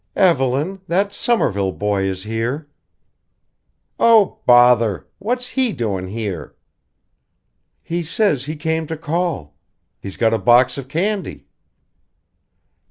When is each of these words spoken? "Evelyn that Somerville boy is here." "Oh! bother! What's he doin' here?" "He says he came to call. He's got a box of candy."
"Evelyn 0.15 0.81
that 0.87 1.13
Somerville 1.13 1.71
boy 1.73 2.05
is 2.05 2.23
here." 2.23 2.67
"Oh! 3.99 4.39
bother! 4.47 5.05
What's 5.19 5.49
he 5.49 5.73
doin' 5.73 6.07
here?" 6.07 6.55
"He 7.83 8.01
says 8.01 8.45
he 8.45 8.55
came 8.55 8.87
to 8.87 8.97
call. 8.97 9.53
He's 9.99 10.17
got 10.17 10.33
a 10.33 10.39
box 10.39 10.79
of 10.79 10.87
candy." 10.87 11.45